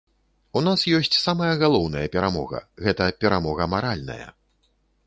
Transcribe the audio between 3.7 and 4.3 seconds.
маральная.